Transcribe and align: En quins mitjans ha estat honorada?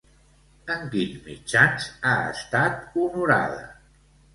En 0.75 0.87
quins 0.95 1.21
mitjans 1.29 1.87
ha 2.11 2.17
estat 2.33 2.85
honorada? 3.05 3.67